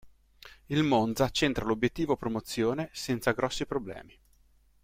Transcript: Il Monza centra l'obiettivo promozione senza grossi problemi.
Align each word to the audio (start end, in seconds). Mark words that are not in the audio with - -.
Il 0.65 0.81
Monza 0.81 1.29
centra 1.29 1.63
l'obiettivo 1.63 2.15
promozione 2.15 2.89
senza 2.91 3.33
grossi 3.33 3.67
problemi. 3.67 4.19